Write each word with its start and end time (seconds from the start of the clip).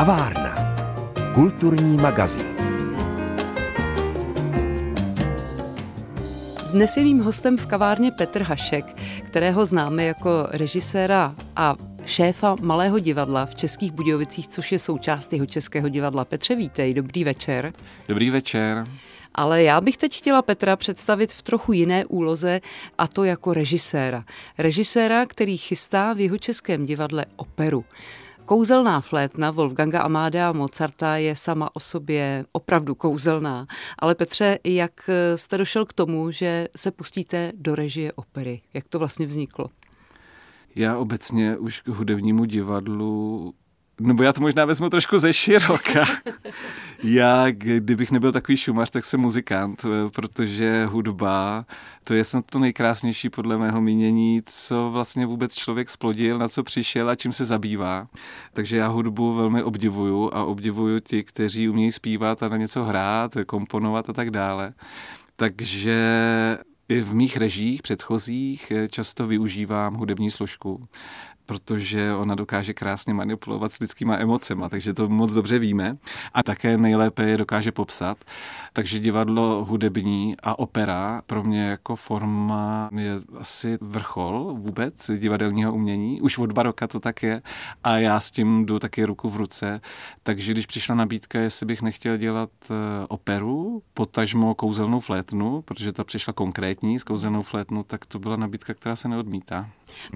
Kavárna. 0.00 0.54
Kulturní 1.34 1.96
magazín. 1.96 2.56
Dnes 6.72 6.96
je 6.96 7.04
mým 7.04 7.18
hostem 7.20 7.58
v 7.58 7.66
kavárně 7.66 8.12
Petr 8.12 8.42
Hašek, 8.42 8.84
kterého 9.26 9.66
známe 9.66 10.04
jako 10.04 10.46
režiséra 10.50 11.34
a 11.56 11.76
šéfa 12.04 12.56
Malého 12.62 12.98
divadla 12.98 13.46
v 13.46 13.54
Českých 13.54 13.92
Budějovicích, 13.92 14.48
což 14.48 14.72
je 14.72 14.78
součást 14.78 15.32
jeho 15.32 15.46
Českého 15.46 15.88
divadla. 15.88 16.24
Petře, 16.24 16.54
vítej, 16.54 16.94
dobrý 16.94 17.24
večer. 17.24 17.72
Dobrý 18.08 18.30
večer. 18.30 18.84
Ale 19.34 19.62
já 19.62 19.80
bych 19.80 19.96
teď 19.96 20.18
chtěla 20.18 20.42
Petra 20.42 20.76
představit 20.76 21.32
v 21.32 21.42
trochu 21.42 21.72
jiné 21.72 22.04
úloze, 22.04 22.60
a 22.98 23.06
to 23.06 23.24
jako 23.24 23.52
režiséra. 23.52 24.24
Režiséra, 24.58 25.26
který 25.26 25.56
chystá 25.56 26.12
v 26.12 26.20
jeho 26.20 26.38
českém 26.38 26.84
divadle 26.84 27.24
operu. 27.36 27.84
Kouzelná 28.50 29.00
flétna 29.00 29.50
Wolfganga 29.50 30.02
Amáda 30.02 30.52
Mozarta 30.52 31.16
je 31.16 31.36
sama 31.36 31.76
o 31.76 31.80
sobě 31.80 32.44
opravdu 32.52 32.94
kouzelná. 32.94 33.66
Ale 33.98 34.14
Petře, 34.14 34.58
jak 34.64 35.10
jste 35.34 35.58
došel 35.58 35.86
k 35.86 35.92
tomu, 35.92 36.30
že 36.30 36.68
se 36.76 36.90
pustíte 36.90 37.52
do 37.54 37.74
režie 37.74 38.12
opery? 38.12 38.60
Jak 38.74 38.84
to 38.88 38.98
vlastně 38.98 39.26
vzniklo? 39.26 39.66
Já 40.74 40.98
obecně 40.98 41.56
už 41.56 41.80
k 41.80 41.88
hudebnímu 41.88 42.44
divadlu 42.44 43.54
nebo 44.00 44.22
já 44.22 44.32
to 44.32 44.40
možná 44.40 44.64
vezmu 44.64 44.90
trošku 44.90 45.18
ze 45.18 45.32
široka. 45.32 46.04
Já, 47.02 47.50
kdybych 47.50 48.10
nebyl 48.10 48.32
takový 48.32 48.56
šumař, 48.56 48.90
tak 48.90 49.04
jsem 49.04 49.20
muzikant, 49.20 49.84
protože 50.14 50.84
hudba, 50.84 51.66
to 52.04 52.14
je 52.14 52.24
snad 52.24 52.44
to 52.50 52.58
nejkrásnější 52.58 53.30
podle 53.30 53.58
mého 53.58 53.80
mínění, 53.80 54.42
co 54.46 54.90
vlastně 54.90 55.26
vůbec 55.26 55.54
člověk 55.54 55.90
splodil, 55.90 56.38
na 56.38 56.48
co 56.48 56.62
přišel 56.62 57.10
a 57.10 57.14
čím 57.14 57.32
se 57.32 57.44
zabývá. 57.44 58.06
Takže 58.52 58.76
já 58.76 58.86
hudbu 58.86 59.34
velmi 59.34 59.62
obdivuju 59.62 60.30
a 60.34 60.44
obdivuju 60.44 61.00
ti, 61.00 61.24
kteří 61.24 61.68
umějí 61.68 61.92
zpívat 61.92 62.42
a 62.42 62.48
na 62.48 62.56
něco 62.56 62.84
hrát, 62.84 63.36
komponovat 63.46 64.10
a 64.10 64.12
tak 64.12 64.30
dále. 64.30 64.72
Takže 65.36 65.98
i 66.88 67.00
v 67.00 67.14
mých 67.14 67.36
režích 67.36 67.82
předchozích 67.82 68.72
často 68.90 69.26
využívám 69.26 69.94
hudební 69.94 70.30
složku 70.30 70.88
protože 71.50 72.14
ona 72.14 72.34
dokáže 72.34 72.74
krásně 72.74 73.14
manipulovat 73.14 73.72
s 73.72 73.78
lidskýma 73.78 74.16
emocema, 74.16 74.68
takže 74.68 74.94
to 74.94 75.08
moc 75.08 75.32
dobře 75.32 75.58
víme. 75.58 75.96
A 76.34 76.42
také 76.42 76.78
nejlépe 76.78 77.22
je 77.22 77.36
dokáže 77.36 77.72
popsat. 77.72 78.18
Takže 78.72 78.98
divadlo 78.98 79.64
hudební 79.64 80.36
a 80.42 80.58
opera 80.58 81.22
pro 81.26 81.42
mě 81.42 81.62
jako 81.62 81.96
forma 81.96 82.90
je 82.98 83.12
asi 83.38 83.78
vrchol 83.80 84.54
vůbec 84.58 85.10
divadelního 85.18 85.74
umění. 85.74 86.20
Už 86.20 86.38
od 86.38 86.52
baroka 86.52 86.86
to 86.86 87.00
tak 87.00 87.22
je 87.22 87.42
a 87.84 87.98
já 87.98 88.20
s 88.20 88.30
tím 88.30 88.66
jdu 88.66 88.78
taky 88.78 89.04
ruku 89.04 89.28
v 89.28 89.36
ruce. 89.36 89.80
Takže 90.22 90.52
když 90.52 90.66
přišla 90.66 90.94
nabídka, 90.94 91.40
jestli 91.40 91.66
bych 91.66 91.82
nechtěl 91.82 92.16
dělat 92.16 92.50
eh, 92.70 92.74
operu, 93.08 93.82
potažmo 93.94 94.54
kouzelnou 94.54 95.00
flétnu, 95.00 95.62
protože 95.62 95.92
ta 95.92 96.04
přišla 96.04 96.32
konkrétní 96.32 96.98
s 96.98 97.04
kouzelnou 97.04 97.42
flétnu, 97.42 97.82
tak 97.82 98.06
to 98.06 98.18
byla 98.18 98.36
nabídka, 98.36 98.74
která 98.74 98.96
se 98.96 99.08
neodmítá. 99.08 99.68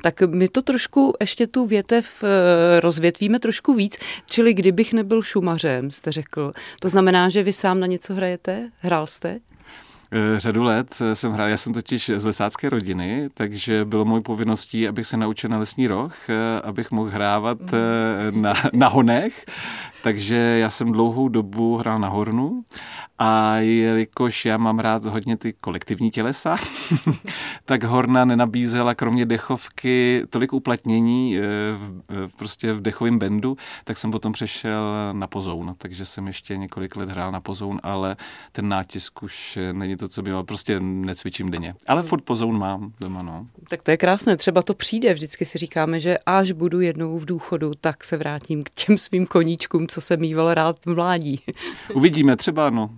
Tak 0.03 0.23
my 0.23 0.48
to 0.48 0.63
trošku 0.63 1.15
ještě 1.25 1.47
tu 1.47 1.67
větev 1.67 2.25
eh, 2.25 2.80
rozvětvíme 2.80 3.41
trošku 3.41 3.75
víc, 3.75 3.97
čili 4.27 4.55
kdybych 4.55 4.92
nebyl 4.92 5.22
šumařem, 5.22 5.91
jste 5.91 6.12
řekl. 6.12 6.53
To 6.80 6.89
znamená, 6.89 7.28
že 7.28 7.42
vy 7.42 7.53
sám 7.53 7.80
na 7.80 7.86
něco 7.86 8.14
hrajete? 8.14 8.70
Hrál 8.78 9.06
jste? 9.06 9.41
Eh, 10.17 10.41
řadu 10.41 10.62
let 10.62 11.03
jsem 11.15 11.33
hrál, 11.33 11.48
já 11.48 11.57
jsem 11.57 11.73
totiž 11.73 12.11
z 12.17 12.25
lesácké 12.25 12.70
rodiny, 12.70 13.29
takže 13.34 13.84
bylo 13.84 14.05
mojí 14.05 14.23
povinností, 14.23 14.89
abych 14.89 15.07
se 15.07 15.17
naučil 15.17 15.51
na 15.51 15.59
lesní 15.59 15.87
roh, 15.87 16.31
eh, 16.31 16.61
abych 16.61 16.91
mohl 16.91 17.11
hrávat 17.11 17.59
na, 18.31 18.55
na 18.73 18.89
honech, 18.89 19.45
takže 20.03 20.36
já 20.36 20.70
jsem 20.70 20.92
dlouhou 20.92 21.29
dobu 21.29 21.77
hrál 21.77 21.98
na 21.98 22.08
hornu 22.08 22.64
a 23.19 23.57
jelikož 23.57 24.45
já 24.45 24.57
mám 24.57 24.79
rád 24.79 25.05
hodně 25.05 25.36
ty 25.36 25.52
kolektivní 25.52 26.11
tělesa, 26.11 26.57
tak 27.64 27.83
Horna 27.83 28.25
nenabízela 28.25 28.95
kromě 28.95 29.27
dechovky 29.27 30.23
tolik 30.31 30.52
uplatnění 30.52 31.39
eh, 31.39 31.41
v, 31.77 32.02
eh, 32.11 32.29
prostě 32.36 32.73
v 32.73 32.81
dechovém 32.81 33.19
bendu, 33.19 33.57
tak 33.85 33.98
jsem 33.98 34.11
potom 34.11 34.33
přešel 34.33 35.13
na 35.13 35.27
pozoun. 35.27 35.75
Takže 35.79 36.05
jsem 36.05 36.27
ještě 36.27 36.57
několik 36.57 36.96
let 36.96 37.08
hrál 37.08 37.33
na 37.33 37.41
pozoun, 37.41 37.81
ale 37.83 38.17
ten 38.52 38.69
nátisk 38.69 39.23
už 39.23 39.58
není 39.73 39.96
to, 39.96 40.04
co 40.09 40.23
bylo. 40.23 40.45
Prostě 40.45 40.81
necvičím 40.81 41.51
denně. 41.51 41.75
Ale 41.87 42.03
furt 42.03 42.20
pozoun 42.20 42.59
mám 42.59 42.92
doma, 43.01 43.23
no. 43.23 43.47
Tak 43.69 43.83
to 43.83 43.91
je 43.91 43.97
krásné. 43.97 44.37
Třeba 44.37 44.63
to 44.63 44.75
přijde. 44.75 45.15
Vždycky 45.15 45.45
si 45.45 45.59
říkáme, 45.59 46.01
že 46.01 46.19
až 46.27 46.53
budu 46.53 46.81
jednou 46.81 47.19
v 47.19 47.25
důchodu, 47.25 47.73
tak 47.81 48.05
se 48.05 48.17
vrátím 48.17 48.64
k 48.64 48.70
těm 48.70 48.98
svým 48.98 49.27
koníčkům, 49.27 49.89
co 49.89 50.01
jsem 50.01 50.20
mýval 50.20 50.55
rád 50.55 50.77
v 50.87 50.95
mládí. 50.95 51.41
Uvidíme, 51.95 52.37
třeba 52.37 52.70
no. 52.70 52.91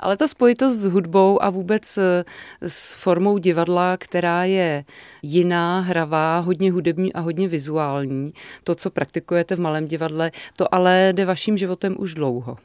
Ale 0.00 0.16
ta 0.16 0.28
spojitost 0.28 0.78
s 0.78 0.84
hudbou 0.84 1.42
a 1.42 1.50
vůbec 1.50 1.98
eh, 1.98 2.24
s 2.62 2.94
formou 2.94 3.38
divadla, 3.38 3.96
která 3.96 4.44
je 4.44 4.84
jiná, 5.22 5.80
hravá, 5.80 6.38
hodně 6.38 6.72
hudební 6.72 7.12
a 7.12 7.20
hodně 7.20 7.48
vizuální, 7.48 8.32
to, 8.64 8.74
co 8.74 8.90
praktikujete 8.90 9.56
v 9.56 9.60
malém 9.60 9.88
divadle, 9.88 10.32
to 10.56 10.74
ale 10.74 11.12
jde 11.12 11.24
vaším 11.24 11.58
životem 11.58 11.96
už 11.98 12.14
dlouho. 12.14 12.56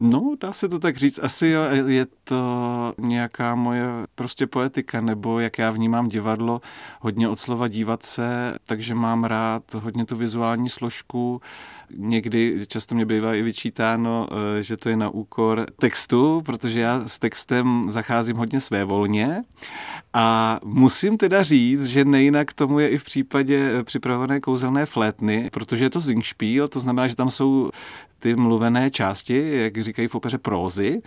No, 0.00 0.36
dá 0.40 0.52
se 0.52 0.68
to 0.68 0.78
tak 0.78 0.96
říct. 0.96 1.20
Asi 1.22 1.46
jo, 1.46 1.62
je 1.86 2.06
to 2.24 2.94
nějaká 2.98 3.54
moje 3.54 3.84
prostě 4.14 4.46
poetika, 4.46 5.00
nebo 5.00 5.40
jak 5.40 5.58
já 5.58 5.70
vnímám 5.70 6.08
divadlo, 6.08 6.60
hodně 7.00 7.28
od 7.28 7.38
slova 7.38 7.68
dívat 7.68 8.02
se, 8.02 8.54
takže 8.66 8.94
mám 8.94 9.24
rád 9.24 9.74
hodně 9.74 10.06
tu 10.06 10.16
vizuální 10.16 10.68
složku. 10.68 11.40
Někdy 11.96 12.66
často 12.66 12.94
mě 12.94 13.06
bývá 13.06 13.34
i 13.34 13.42
vyčítáno, 13.42 14.28
eh, 14.30 14.62
že 14.62 14.76
to 14.76 14.88
je 14.88 14.96
na 14.96 15.08
úkor 15.08 15.66
textu, 15.78 16.42
protože 16.46 16.80
já 16.80 17.08
s 17.08 17.18
textem 17.18 17.90
zacházím 17.90 18.36
hodně 18.36 18.60
své 18.60 18.84
volně 18.84 19.42
a 20.12 20.60
musím 20.64 21.18
teda 21.18 21.42
říct, 21.42 21.86
že 21.86 22.04
nejinak 22.04 22.52
tomu 22.52 22.78
je 22.78 22.88
i 22.88 22.98
v 22.98 23.04
případě 23.04 23.70
eh, 23.74 23.82
připravené 23.82 24.40
kouzelné 24.40 24.86
flétny, 24.86 25.50
protože 25.52 25.84
je 25.84 25.90
to 25.90 26.00
zingšpíl, 26.00 26.68
to 26.68 26.80
znamená, 26.80 27.08
že 27.08 27.16
tam 27.16 27.30
jsou 27.30 27.70
ty 28.24 28.36
mluvené 28.36 28.90
části, 28.90 29.56
jak 29.56 29.78
říkají 29.78 30.08
v 30.08 30.14
opeře 30.14 30.38
prózy, 30.38 31.02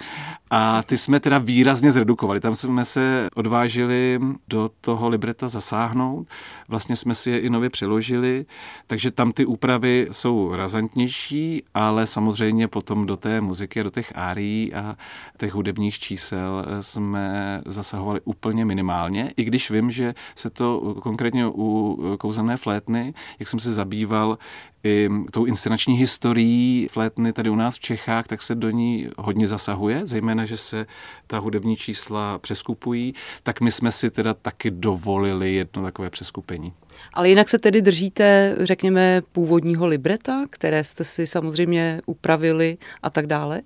a 0.50 0.84
ty 0.84 0.98
jsme 0.98 1.20
teda 1.20 1.38
výrazně 1.38 1.92
zredukovali. 1.92 2.40
Tam 2.40 2.56
jsme 2.56 2.86
se 2.86 3.28
odvážili 3.36 4.20
do 4.48 4.70
toho 4.82 5.10
libreta 5.10 5.48
zasáhnout, 5.48 6.28
vlastně 6.68 6.96
jsme 6.96 7.16
si 7.16 7.32
je 7.32 7.40
i 7.40 7.50
nově 7.50 7.70
přeložili, 7.70 8.46
takže 8.88 9.12
tam 9.12 9.32
ty 9.32 9.46
úpravy 9.46 10.08
jsou 10.12 10.56
razantnější, 10.56 11.64
ale 11.74 12.08
samozřejmě 12.08 12.68
potom 12.68 13.06
do 13.06 13.18
té 13.18 13.42
muziky, 13.42 13.84
do 13.84 13.90
těch 13.90 14.12
árií 14.16 14.74
a 14.74 14.98
těch 15.38 15.54
hudebních 15.54 16.00
čísel 16.00 16.66
jsme 16.82 17.62
zasahovali 17.66 18.22
úplně 18.26 18.66
minimálně, 18.66 19.34
i 19.38 19.44
když 19.44 19.72
vím, 19.72 19.92
že 19.92 20.14
se 20.36 20.50
to 20.50 20.96
konkrétně 21.02 21.48
u 21.48 21.98
kouzelné 22.20 22.58
flétny, 22.58 23.14
jak 23.40 23.50
jsem 23.50 23.60
se 23.60 23.74
zabýval 23.74 24.38
i 24.84 25.10
tou 25.32 25.46
inscenační 25.46 25.96
historií 25.96 26.88
flétny 26.92 27.34
tady 27.34 27.50
u 27.50 27.56
nás 27.56 27.76
v 27.76 27.80
Čechách, 27.80 28.28
tak 28.28 28.42
se 28.42 28.56
do 28.56 28.70
ní 28.70 29.10
hodně 29.18 29.48
zasahuje, 29.48 30.02
zejména, 30.04 30.37
že 30.46 30.58
se 30.58 30.86
ta 31.28 31.38
hudební 31.38 31.76
čísla 31.76 32.38
přeskupují, 32.38 33.14
tak 33.44 33.62
my 33.62 33.72
jsme 33.72 33.92
si 33.92 34.12
teda 34.12 34.34
taky 34.34 34.72
dovolili 34.72 35.54
jedno 35.54 35.84
takové 35.84 36.10
přeskupení. 36.10 36.74
Ale 37.14 37.30
jinak 37.30 37.50
se 37.50 37.60
tedy 37.60 37.82
držíte, 37.82 38.56
řekněme, 38.60 39.22
původního 39.32 39.88
libreta, 39.88 40.46
které 40.50 40.84
jste 40.84 41.04
si 41.04 41.28
samozřejmě 41.28 42.02
upravili 42.06 42.78
a 43.04 43.10
tak 43.10 43.28
dále? 43.28 43.62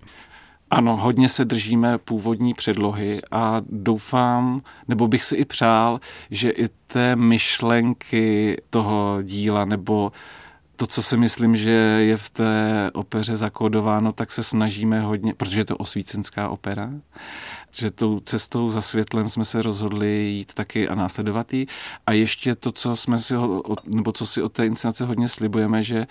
Ano, 0.71 0.97
hodně 0.97 1.29
se 1.29 1.45
držíme 1.45 1.97
původní 1.97 2.53
předlohy 2.53 3.19
a 3.31 3.61
doufám, 3.69 4.61
nebo 4.87 5.07
bych 5.07 5.23
si 5.23 5.35
i 5.35 5.45
přál, 5.45 5.99
že 6.29 6.49
i 6.49 6.67
té 6.87 7.15
myšlenky 7.15 8.57
toho 8.69 9.19
díla 9.23 9.65
nebo 9.65 10.11
to, 10.81 10.87
co 10.87 11.03
si 11.03 11.17
myslím, 11.17 11.55
že 11.55 11.69
je 11.99 12.17
v 12.17 12.29
té 12.29 12.91
opeře 12.93 13.37
zakódováno, 13.37 14.11
tak 14.11 14.31
se 14.31 14.43
snažíme 14.43 15.01
hodně, 15.01 15.33
protože 15.33 15.59
je 15.59 15.65
to 15.65 15.77
osvícenská 15.77 16.49
opera, 16.49 16.89
že 17.75 17.91
tou 17.91 18.19
cestou 18.19 18.71
za 18.71 18.81
světlem 18.81 19.29
jsme 19.29 19.45
se 19.45 19.61
rozhodli 19.61 20.07
jít 20.07 20.53
taky 20.53 20.89
a 20.89 20.95
následovat 20.95 21.53
jí. 21.53 21.67
A 22.07 22.11
ještě 22.11 22.55
to, 22.55 22.71
co 22.71 22.95
jsme 22.95 23.19
si, 23.19 23.33
nebo 23.85 24.11
co 24.11 24.25
si 24.25 24.41
od 24.41 24.51
té 24.51 24.65
inscenace 24.65 25.05
hodně 25.05 25.27
slibujeme, 25.27 25.83
že 25.83 26.07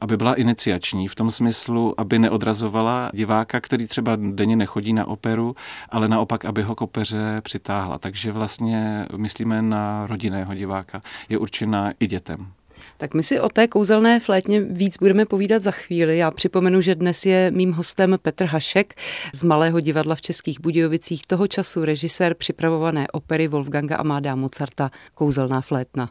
aby 0.00 0.16
byla 0.16 0.34
iniciační 0.34 1.08
v 1.08 1.14
tom 1.14 1.30
smyslu, 1.30 2.00
aby 2.00 2.18
neodrazovala 2.18 3.10
diváka, 3.14 3.60
který 3.60 3.86
třeba 3.86 4.16
denně 4.16 4.56
nechodí 4.56 4.92
na 4.92 5.06
operu, 5.06 5.56
ale 5.88 6.08
naopak, 6.08 6.44
aby 6.44 6.62
ho 6.62 6.74
k 6.74 6.80
opeře 6.80 7.40
přitáhla. 7.44 7.98
Takže 7.98 8.32
vlastně 8.32 9.06
myslíme 9.16 9.62
na 9.62 10.06
rodinného 10.06 10.54
diváka. 10.54 11.00
Je 11.28 11.38
určená 11.38 11.92
i 12.00 12.06
dětem. 12.06 12.57
Tak 13.00 13.14
my 13.14 13.22
si 13.22 13.40
o 13.40 13.48
té 13.48 13.68
kouzelné 13.68 14.20
flétně 14.20 14.60
víc 14.60 14.96
budeme 14.96 15.26
povídat 15.26 15.62
za 15.62 15.70
chvíli. 15.70 16.18
Já 16.18 16.30
připomenu, 16.30 16.80
že 16.80 16.94
dnes 16.94 17.26
je 17.26 17.50
mým 17.50 17.72
hostem 17.72 18.18
Petr 18.22 18.44
Hašek 18.44 18.94
z 19.34 19.42
Malého 19.42 19.80
divadla 19.80 20.14
v 20.14 20.22
Českých 20.22 20.60
Budějovicích, 20.60 21.26
toho 21.26 21.46
času 21.46 21.84
režisér 21.84 22.34
připravované 22.34 23.08
opery 23.12 23.48
Wolfganga 23.48 23.96
Amáda 23.96 24.34
Mozarta 24.34 24.90
Kouzelná 25.14 25.60
flétna. 25.60 26.10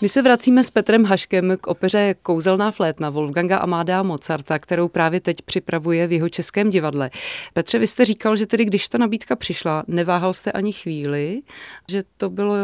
My 0.00 0.08
se 0.08 0.22
vracíme 0.22 0.64
s 0.64 0.70
Petrem 0.70 1.04
Haškem 1.04 1.56
k 1.60 1.66
opeře 1.66 2.14
Kouzelná 2.22 2.70
flétna 2.70 3.10
Wolfganga 3.10 3.58
Amadea 3.58 4.02
Mozarta, 4.02 4.58
kterou 4.58 4.88
právě 4.88 5.20
teď 5.20 5.42
připravuje 5.42 6.06
v 6.06 6.12
jeho 6.12 6.28
českém 6.28 6.70
divadle. 6.70 7.10
Petře, 7.54 7.78
vy 7.78 7.86
jste 7.86 8.04
říkal, 8.04 8.36
že 8.36 8.46
tedy 8.46 8.64
když 8.64 8.88
ta 8.88 8.98
nabídka 8.98 9.36
přišla, 9.36 9.84
neváhal 9.86 10.34
jste 10.34 10.52
ani 10.52 10.72
chvíli, 10.72 11.42
že 11.90 12.02
to 12.16 12.30
bylo 12.30 12.56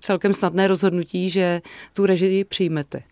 celkem 0.00 0.34
snadné 0.34 0.68
rozhodnutí, 0.68 1.30
že 1.30 1.62
tu 1.92 2.06
režii 2.06 2.44
přijmete. 2.44 3.02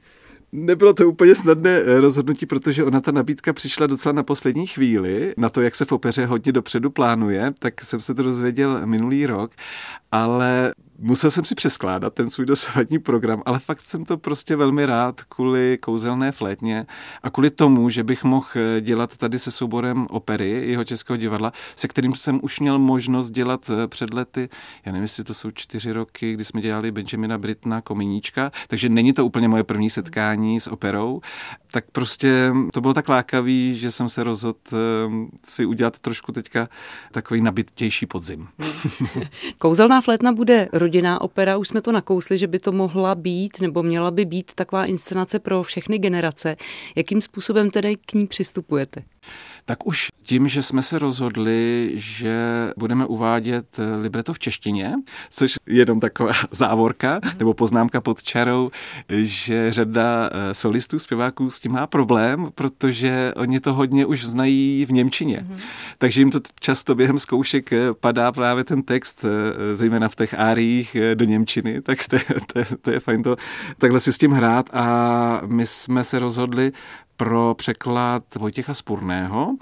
Nebylo 0.52 0.94
to 0.94 1.08
úplně 1.08 1.34
snadné 1.34 1.70
eh, 1.70 2.00
rozhodnutí, 2.00 2.46
protože 2.46 2.84
ona 2.84 3.00
ta 3.00 3.12
nabídka 3.12 3.52
přišla 3.52 3.86
docela 3.86 4.12
na 4.12 4.22
poslední 4.22 4.66
chvíli, 4.66 5.34
na 5.36 5.48
to, 5.48 5.62
jak 5.62 5.74
se 5.74 5.84
v 5.84 5.92
opeře 5.92 6.26
hodně 6.26 6.52
dopředu 6.52 6.90
plánuje, 6.90 7.52
tak 7.58 7.84
jsem 7.84 8.00
se 8.00 8.14
to 8.14 8.22
dozvěděl 8.22 8.86
minulý 8.86 9.26
rok, 9.26 9.52
ale 10.12 10.72
musel 10.98 11.30
jsem 11.30 11.44
si 11.44 11.54
přeskládat 11.54 12.14
ten 12.14 12.30
svůj 12.30 12.46
dosavadní 12.46 12.98
program, 12.98 13.42
ale 13.46 13.58
fakt 13.58 13.80
jsem 13.80 14.04
to 14.04 14.16
prostě 14.16 14.56
velmi 14.56 14.86
rád 14.86 15.22
kvůli 15.22 15.78
kouzelné 15.78 16.32
flétně 16.32 16.86
a 17.22 17.30
kvůli 17.30 17.50
tomu, 17.50 17.90
že 17.90 18.04
bych 18.04 18.24
mohl 18.24 18.46
eh, 18.56 18.80
dělat 18.80 19.16
tady 19.16 19.38
se 19.38 19.50
souborem 19.50 20.06
opery 20.10 20.50
jeho 20.50 20.84
českého 20.84 21.16
divadla, 21.16 21.52
se 21.76 21.88
kterým 21.88 22.14
jsem 22.14 22.40
už 22.42 22.60
měl 22.60 22.78
možnost 22.78 23.30
dělat 23.30 23.70
eh, 23.70 23.86
před 23.86 24.14
lety, 24.14 24.48
já 24.84 24.92
nevím, 24.92 25.02
jestli 25.02 25.24
to 25.24 25.34
jsou 25.34 25.50
čtyři 25.50 25.92
roky, 25.92 26.32
kdy 26.32 26.44
jsme 26.44 26.60
dělali 26.60 26.90
Benjamina 26.90 27.38
Britna 27.38 27.80
Kominíčka, 27.80 28.52
takže 28.68 28.88
není 28.88 29.12
to 29.12 29.26
úplně 29.26 29.48
moje 29.48 29.64
první 29.64 29.90
setkání 29.90 30.60
s 30.60 30.66
operou, 30.66 31.20
tak 31.70 31.84
prostě 31.92 32.52
to 32.72 32.80
bylo 32.80 32.94
tak 32.94 33.08
lákavý, 33.08 33.78
že 33.78 33.90
jsem 33.90 34.08
se 34.08 34.24
rozhodl 34.24 34.58
eh, 34.72 34.76
si 35.44 35.66
udělat 35.66 35.98
trošku 35.98 36.32
teďka 36.32 36.68
takový 37.12 37.40
nabitější 37.40 38.06
podzim. 38.06 38.48
Kouzelná 39.58 40.00
flétna 40.00 40.32
bude 40.32 40.68
rodinná 40.86 41.20
opera, 41.20 41.56
už 41.56 41.68
jsme 41.68 41.82
to 41.82 41.92
nakousli, 41.92 42.38
že 42.38 42.46
by 42.46 42.58
to 42.58 42.72
mohla 42.72 43.14
být 43.14 43.60
nebo 43.60 43.82
měla 43.82 44.10
by 44.10 44.24
být 44.24 44.54
taková 44.54 44.84
inscenace 44.84 45.38
pro 45.38 45.62
všechny 45.62 45.98
generace. 45.98 46.56
Jakým 46.96 47.22
způsobem 47.22 47.70
tedy 47.70 47.96
k 47.96 48.12
ní 48.12 48.26
přistupujete? 48.26 49.02
Tak 49.66 49.86
už 49.86 50.08
tím, 50.22 50.48
že 50.48 50.62
jsme 50.62 50.82
se 50.82 50.98
rozhodli, 50.98 51.92
že 51.94 52.36
budeme 52.76 53.06
uvádět 53.06 53.76
libreto 54.02 54.32
v 54.32 54.38
češtině, 54.38 54.92
což 55.30 55.54
je 55.66 55.76
jenom 55.76 56.00
taková 56.00 56.32
závorka 56.50 57.20
nebo 57.38 57.54
poznámka 57.54 58.00
pod 58.00 58.22
čarou, 58.22 58.70
že 59.08 59.72
řada 59.72 60.30
eh, 60.32 60.54
solistů, 60.54 60.98
zpěváků 60.98 61.50
s 61.50 61.60
tím 61.60 61.72
má 61.72 61.86
problém, 61.86 62.48
protože 62.54 63.32
oni 63.36 63.60
to 63.60 63.74
hodně 63.74 64.06
už 64.06 64.24
znají 64.24 64.84
v 64.84 64.92
Němčině. 64.92 65.46
Mm-hmm. 65.48 65.60
Takže 65.98 66.20
jim 66.20 66.30
to 66.30 66.40
často 66.60 66.94
během 66.94 67.18
zkoušek 67.18 67.72
eh, 67.72 67.78
padá 68.00 68.32
právě 68.32 68.64
ten 68.64 68.82
text, 68.82 69.24
eh, 69.24 69.76
zejména 69.76 70.08
v 70.08 70.16
těch 70.16 70.34
áriích 70.34 70.96
do 71.14 71.24
Němčiny, 71.24 71.82
tak 71.86 72.08
to, 72.08 72.16
to, 72.52 72.76
to 72.82 72.90
je 72.90 73.00
fajn 73.00 73.22
to 73.22 73.36
takhle 73.78 74.00
si 74.00 74.12
s 74.12 74.18
tím 74.18 74.30
hrát 74.30 74.70
a 74.72 75.40
my 75.46 75.66
jsme 75.66 76.04
se 76.04 76.18
rozhodli 76.18 76.72
pro 77.16 77.54
překlad 77.54 78.34
Vojtěcha 78.34 78.74
Spurného, 78.74 79.54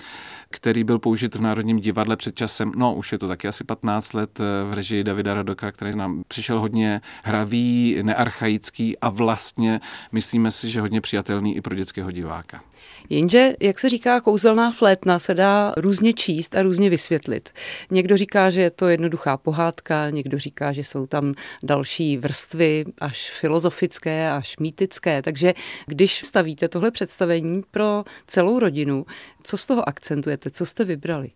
který 0.54 0.84
byl 0.84 0.98
použit 0.98 1.34
v 1.34 1.40
Národním 1.40 1.80
divadle 1.80 2.16
před 2.16 2.36
časem, 2.36 2.72
no 2.76 2.94
už 2.94 3.12
je 3.12 3.18
to 3.18 3.28
taky 3.28 3.48
asi 3.48 3.64
15 3.64 4.12
let 4.12 4.40
eh, 4.40 4.64
v 4.70 4.72
režii 4.72 5.04
Davida 5.04 5.34
Radoka, 5.34 5.72
který 5.72 5.96
nám 5.96 6.22
přišel 6.28 6.60
hodně 6.60 7.00
hravý, 7.24 7.98
nearchaický 8.02 8.98
a 8.98 9.10
vlastně 9.10 9.80
myslíme 10.12 10.50
si, 10.50 10.70
že 10.70 10.80
hodně 10.80 11.00
přijatelný 11.00 11.56
i 11.56 11.60
pro 11.60 11.74
dětského 11.74 12.10
diváka. 12.10 12.60
Jenže, 13.08 13.52
jak 13.60 13.80
se 13.80 13.88
říká, 13.88 14.20
kouzelná 14.20 14.72
flétna 14.72 15.18
se 15.18 15.34
dá 15.34 15.74
různě 15.76 16.12
číst 16.12 16.56
a 16.56 16.62
různě 16.62 16.90
vysvětlit. 16.90 17.50
Někdo 17.90 18.16
říká, 18.16 18.50
že 18.50 18.60
je 18.60 18.70
to 18.70 18.88
jednoduchá 18.88 19.36
pohádka, 19.36 20.10
někdo 20.10 20.38
říká, 20.38 20.72
že 20.72 20.84
jsou 20.84 21.06
tam 21.06 21.34
další 21.62 22.16
vrstvy, 22.16 22.84
až 23.00 23.30
filozofické, 23.30 24.30
až 24.30 24.58
mýtické. 24.58 25.22
Takže 25.22 25.54
když 25.86 26.18
stavíte 26.24 26.68
tohle 26.68 26.90
představení 26.90 27.62
pro 27.70 28.04
celou 28.26 28.58
rodinu, 28.58 29.06
co 29.44 29.56
z 29.56 29.66
toho 29.66 29.88
akcentujete, 29.88 30.50
co 30.50 30.66
jste 30.66 30.84
vybrali? 30.84 31.30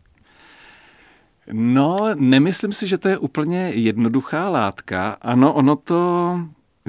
No, 1.53 1.99
nemyslím 2.15 2.73
si, 2.73 2.87
že 2.87 2.99
to 2.99 3.09
je 3.09 3.19
úplně 3.19 3.71
jednoduchá 3.75 4.49
látka. 4.49 5.17
Ano, 5.21 5.55
ono 5.55 5.77
to 5.77 6.41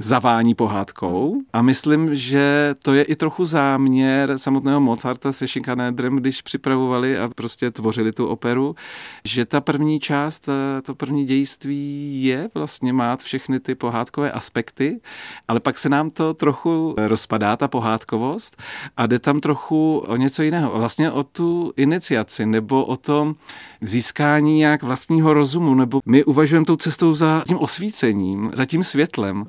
zavání 0.02 0.56
pohádkou 0.56 1.36
a 1.54 1.62
myslím, 1.62 2.16
že 2.16 2.76
to 2.84 2.94
je 2.94 3.04
i 3.04 3.16
trochu 3.16 3.46
záměr 3.46 4.38
samotného 4.38 4.80
Mozarta 4.80 5.32
se 5.32 5.48
Schikanedrem, 5.48 6.16
když 6.16 6.42
připravovali 6.42 7.20
a 7.20 7.30
prostě 7.36 7.72
tvořili 7.72 8.12
tu 8.12 8.28
operu, 8.28 8.76
že 9.24 9.46
ta 9.46 9.62
první 9.62 10.00
část, 10.00 10.50
eh, 10.50 10.82
to 10.82 10.96
první 10.96 11.26
dějství 11.26 12.24
je 12.24 12.50
vlastně 12.54 12.94
mát 12.94 13.20
všechny 13.20 13.60
ty 13.60 13.76
pohádkové 13.76 14.32
aspekty, 14.32 15.00
ale 15.48 15.60
pak 15.60 15.78
se 15.78 15.90
nám 15.90 16.10
to 16.10 16.34
trochu 16.34 16.96
rozpadá, 16.98 17.58
ta 17.58 17.68
pohádkovost 17.68 18.62
a 18.98 19.08
jde 19.08 19.20
tam 19.20 19.40
trochu 19.40 19.98
o 19.98 20.16
něco 20.16 20.44
jiného, 20.44 20.72
vlastně 20.78 21.12
o 21.12 21.24
tu 21.24 21.74
iniciaci 21.78 22.46
nebo 22.46 22.86
o 22.86 22.96
to 22.96 23.36
získání 23.82 24.58
nějak 24.58 24.84
vlastního 24.84 25.34
rozumu, 25.34 25.76
nebo 25.76 26.00
my 26.06 26.24
uvažujeme 26.24 26.66
tou 26.66 26.76
cestou 26.76 27.14
za 27.14 27.44
tím 27.48 27.58
osvícením, 27.58 28.52
za 28.54 28.66
tím 28.66 28.84
světlem. 28.84 29.46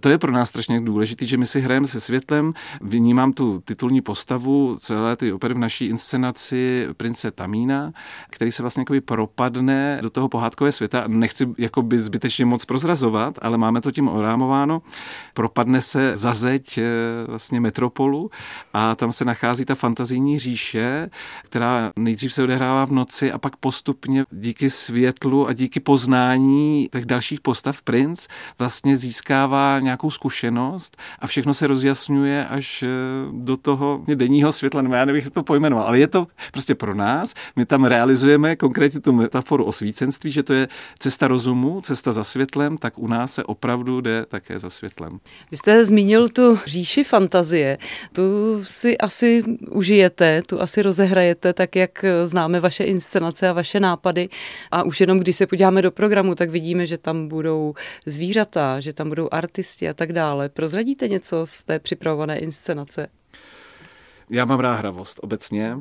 To 0.00 0.08
je 0.08 0.18
pro 0.18 0.32
nás 0.32 0.48
strašně 0.48 0.80
důležité, 0.80 1.26
že 1.26 1.36
my 1.36 1.46
si 1.46 1.60
hrajeme 1.60 1.86
se 1.86 2.00
světlem, 2.00 2.54
vnímám 2.80 3.32
tu 3.32 3.62
titulní 3.64 4.00
postavu 4.00 4.76
celé 4.80 5.16
ty 5.16 5.32
opery 5.32 5.54
v 5.54 5.58
naší 5.58 5.86
inscenaci 5.86 6.88
prince 6.96 7.30
Tamína, 7.30 7.92
který 8.30 8.52
se 8.52 8.62
vlastně 8.62 8.80
jakoby 8.80 9.00
propadne 9.00 9.98
do 10.02 10.10
toho 10.10 10.28
pohádkové 10.28 10.72
světa. 10.72 11.04
Nechci 11.06 11.48
jakoby 11.58 12.00
zbytečně 12.00 12.44
moc 12.44 12.64
prozrazovat, 12.64 13.38
ale 13.42 13.58
máme 13.58 13.80
to 13.80 13.90
tím 13.90 14.08
orámováno. 14.08 14.82
Propadne 15.34 15.82
se 15.82 16.16
za 16.16 16.34
zeď 16.34 16.78
eh, 16.78 16.82
vlastně 17.26 17.60
metropolu 17.60 18.30
a 18.72 18.94
tam 18.94 19.12
se 19.12 19.24
nachází 19.24 19.64
ta 19.64 19.74
fantazijní 19.74 20.38
říše, 20.38 21.10
která 21.42 21.92
nejdřív 21.98 22.32
se 22.32 22.42
odehrává 22.42 22.84
v 22.84 22.92
noci 22.92 23.32
a 23.32 23.38
pak 23.38 23.56
postupně 23.56 24.24
díky 24.30 24.70
světlu 24.70 25.48
a 25.48 25.52
díky 25.52 25.80
poznání 25.80 26.88
těch 26.92 27.06
dalších 27.06 27.40
postav 27.40 27.82
princ 27.82 28.26
vlastně 28.58 28.96
získává 28.96 29.80
nějakou 29.82 30.10
zkušenost 30.10 30.96
a 31.18 31.26
všechno 31.26 31.54
se 31.54 31.66
rozjasňuje 31.66 32.46
až 32.46 32.82
eh, 32.82 32.88
do 33.32 33.56
toho 33.56 34.04
denního 34.14 34.52
světla, 34.52 34.82
nebo 34.82 34.94
já 34.94 35.04
nevím, 35.04 35.22
jak 35.24 35.34
to 35.34 35.42
pojmenoval, 35.42 35.86
ale 35.86 35.98
je 35.98 36.08
to 36.08 36.26
prostě 36.52 36.74
pro 36.74 36.94
nás. 36.94 37.34
My 37.56 37.66
tam 37.66 37.84
realizujeme 37.84 38.56
konkrétně 38.56 39.00
tu 39.00 39.12
metaforu 39.12 39.64
osvícenství, 39.64 40.30
že 40.30 40.42
to 40.42 40.52
je 40.52 40.68
cesta 40.98 41.28
rozumu, 41.28 41.80
cesta 41.80 42.12
za 42.12 42.24
světlem, 42.24 42.78
tak 42.78 42.98
u 42.98 43.08
nás 43.08 43.34
se 43.34 43.44
opravdu 43.44 44.00
jde 44.00 44.26
také 44.28 44.58
za 44.58 44.70
světlem. 44.70 45.18
Vy 45.50 45.56
jste 45.56 45.84
zmínil 45.84 46.28
tu 46.28 46.58
říši 46.66 47.04
fantazie. 47.04 47.78
Tu 48.12 48.22
si 48.62 48.98
asi 48.98 49.44
užijete, 49.70 50.42
tu 50.42 50.60
asi 50.60 50.82
rozehrajete 50.82 51.52
tak, 51.52 51.76
jak 51.76 52.04
známe 52.24 52.60
vaše 52.60 52.84
inscenace 52.84 53.48
a 53.48 53.52
vaše 53.52 53.80
nápady. 53.80 54.28
A 54.70 54.82
už 54.82 55.00
jenom 55.00 55.18
když 55.18 55.36
se 55.36 55.46
podíváme 55.46 55.82
do 55.82 55.90
programu, 55.90 56.34
tak 56.34 56.50
vidíme, 56.50 56.86
že 56.86 56.98
tam 56.98 57.28
budou 57.28 57.74
zvířata, 58.06 58.80
že 58.80 58.92
tam 58.92 59.08
budou 59.08 59.28
artisti, 59.72 59.88
a 59.88 59.94
tak 59.94 60.12
dále. 60.12 60.48
Prozradíte 60.48 61.08
něco 61.08 61.46
z 61.46 61.62
té 61.62 61.78
připravované 61.78 62.38
inscenace? 62.38 63.08
Já 64.30 64.44
mám 64.44 64.60
rád 64.60 64.74
hravost 64.74 65.20
obecně, 65.22 65.78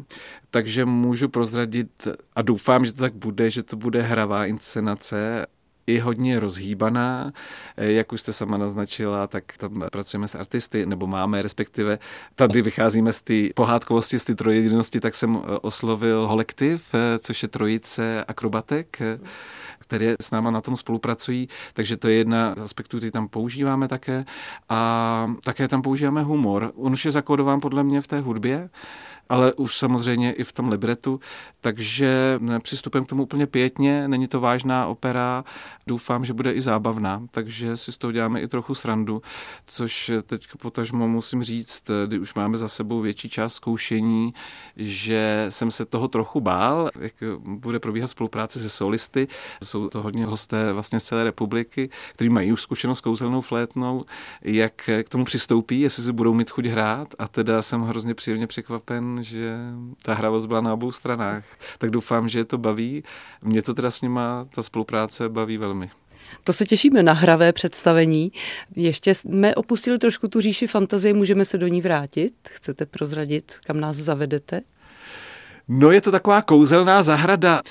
takže 0.49 0.85
můžu 0.85 1.29
prozradit 1.29 2.07
a 2.35 2.41
doufám, 2.41 2.85
že 2.85 2.93
to 2.93 3.01
tak 3.01 3.13
bude, 3.13 3.51
že 3.51 3.63
to 3.63 3.75
bude 3.75 4.01
hravá 4.01 4.45
inscenace 4.45 5.45
i 5.87 5.99
hodně 5.99 6.39
rozhýbaná. 6.39 7.33
Jak 7.77 8.13
už 8.13 8.21
jste 8.21 8.33
sama 8.33 8.57
naznačila, 8.57 9.27
tak 9.27 9.57
tam 9.57 9.83
pracujeme 9.91 10.27
s 10.27 10.35
artisty, 10.35 10.85
nebo 10.85 11.07
máme, 11.07 11.41
respektive 11.41 11.99
tady 12.35 12.61
vycházíme 12.61 13.13
z 13.13 13.21
té 13.21 13.33
pohádkovosti, 13.55 14.19
z 14.19 14.25
té 14.25 14.35
trojedinosti, 14.35 14.99
tak 14.99 15.15
jsem 15.15 15.41
oslovil 15.61 16.27
Holektiv, 16.27 16.95
což 17.19 17.43
je 17.43 17.49
trojice 17.49 18.23
akrobatek 18.27 18.99
které 19.81 20.15
s 20.21 20.31
náma 20.31 20.51
na 20.51 20.61
tom 20.61 20.75
spolupracují, 20.75 21.49
takže 21.73 21.97
to 21.97 22.07
je 22.07 22.15
jedna 22.15 22.55
z 22.55 22.61
aspektů, 22.61 22.97
který 22.97 23.11
tam 23.11 23.27
používáme 23.27 23.87
také. 23.87 24.25
A 24.69 25.33
také 25.43 25.67
tam 25.67 25.81
používáme 25.81 26.23
humor. 26.23 26.71
On 26.75 26.93
už 26.93 27.05
je 27.05 27.11
zakódován 27.11 27.59
podle 27.59 27.83
mě 27.83 28.01
v 28.01 28.07
té 28.07 28.19
hudbě, 28.19 28.69
ale 29.31 29.53
už 29.53 29.77
samozřejmě 29.77 30.33
i 30.33 30.43
v 30.43 30.51
tom 30.51 30.69
libretu, 30.69 31.19
takže 31.61 32.39
přistupem 32.63 33.05
k 33.05 33.09
tomu 33.09 33.23
úplně 33.23 33.47
pětně, 33.47 34.07
není 34.07 34.27
to 34.27 34.39
vážná 34.39 34.87
opera, 34.87 35.43
doufám, 35.87 36.25
že 36.25 36.33
bude 36.33 36.53
i 36.53 36.61
zábavná, 36.61 37.23
takže 37.31 37.77
si 37.77 37.91
z 37.91 37.97
toho 37.97 38.11
děláme 38.11 38.41
i 38.41 38.47
trochu 38.47 38.75
srandu, 38.75 39.21
což 39.65 40.11
teď 40.25 40.47
potažmo 40.61 41.07
musím 41.07 41.43
říct, 41.43 41.91
kdy 42.07 42.19
už 42.19 42.33
máme 42.33 42.57
za 42.57 42.67
sebou 42.67 43.01
větší 43.01 43.29
část 43.29 43.53
zkoušení, 43.53 44.33
že 44.75 45.45
jsem 45.49 45.71
se 45.71 45.85
toho 45.85 46.07
trochu 46.07 46.41
bál, 46.41 46.89
jak 46.99 47.13
bude 47.39 47.79
probíhat 47.79 48.07
spolupráce 48.07 48.59
se 48.59 48.69
solisty, 48.69 49.27
jsou 49.63 49.89
to 49.89 50.01
hodně 50.01 50.25
hosté 50.25 50.73
vlastně 50.73 50.99
z 50.99 51.03
celé 51.03 51.23
republiky, 51.23 51.89
kteří 52.13 52.29
mají 52.29 52.51
už 52.51 52.61
zkušenost 52.61 52.97
s 52.97 53.01
kouzelnou 53.01 53.41
flétnou, 53.41 54.05
jak 54.41 54.89
k 55.03 55.09
tomu 55.09 55.25
přistoupí, 55.25 55.81
jestli 55.81 56.03
si 56.03 56.11
budou 56.11 56.33
mít 56.33 56.49
chuť 56.49 56.65
hrát. 56.65 57.07
A 57.19 57.27
teda 57.27 57.61
jsem 57.61 57.81
hrozně 57.81 58.13
příjemně 58.13 58.47
překvapen, 58.47 59.20
že 59.23 59.57
ta 60.03 60.13
hravost 60.13 60.45
byla 60.45 60.61
na 60.61 60.73
obou 60.73 60.91
stranách. 60.91 61.43
Tak 61.77 61.89
doufám, 61.89 62.29
že 62.29 62.39
je 62.39 62.45
to 62.45 62.57
baví. 62.57 63.03
Mě 63.43 63.61
to 63.61 63.73
teda 63.73 63.91
s 63.91 64.01
nima, 64.01 64.47
ta 64.55 64.63
spolupráce 64.63 65.29
baví 65.29 65.57
velmi. 65.57 65.89
To 66.43 66.53
se 66.53 66.65
těšíme 66.65 67.03
na 67.03 67.13
hravé 67.13 67.53
představení. 67.53 68.31
Ještě 68.75 69.15
jsme 69.15 69.55
opustili 69.55 69.97
trošku 69.97 70.27
tu 70.27 70.41
říši 70.41 70.67
fantazie, 70.67 71.13
můžeme 71.13 71.45
se 71.45 71.57
do 71.57 71.67
ní 71.67 71.81
vrátit? 71.81 72.33
Chcete 72.49 72.85
prozradit, 72.85 73.57
kam 73.65 73.79
nás 73.79 73.97
zavedete? 73.97 74.61
No 75.67 75.91
je 75.91 76.01
to 76.01 76.11
taková 76.11 76.41
kouzelná 76.41 77.03
zahrada. 77.03 77.61